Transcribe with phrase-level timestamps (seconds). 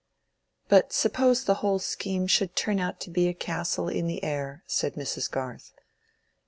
[0.67, 4.63] "But suppose the whole scheme should turn out to be a castle in the air?"
[4.65, 5.29] said Mrs.
[5.29, 5.73] Garth.